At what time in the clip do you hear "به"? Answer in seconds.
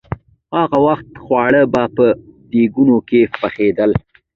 1.73-1.83